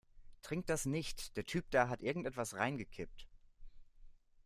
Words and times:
Trink 0.41 0.65
das 0.65 0.87
nicht, 0.87 1.37
der 1.37 1.45
Typ 1.45 1.69
da 1.69 1.87
hat 1.87 2.01
irgendetwas 2.01 2.55
reingekippt. 2.55 3.27